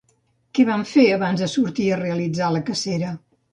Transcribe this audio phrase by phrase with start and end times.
[0.59, 3.15] Què van fer, abans de sortir a realitzar la cacera?